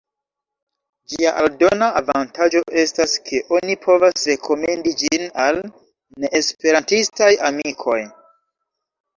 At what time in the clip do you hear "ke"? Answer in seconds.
3.27-3.41